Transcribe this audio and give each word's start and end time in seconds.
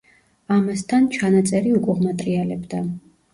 ამასთან, 0.53 1.05
ჩანაწერი 1.17 1.75
უკუღმა 1.81 2.15
ტრიალებდა. 2.23 2.83